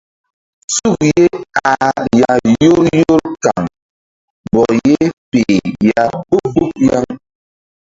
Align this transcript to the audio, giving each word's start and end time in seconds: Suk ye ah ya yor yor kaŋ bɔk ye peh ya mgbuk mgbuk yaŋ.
Suk 0.75 0.99
ye 1.17 1.25
ah 1.69 2.01
ya 2.19 2.31
yor 2.63 2.83
yor 2.99 3.23
kaŋ 3.43 3.63
bɔk 4.53 4.69
ye 4.89 4.95
peh 5.29 5.51
ya 5.89 6.03
mgbuk 6.13 6.39
mgbuk 6.47 6.71
yaŋ. 6.87 7.05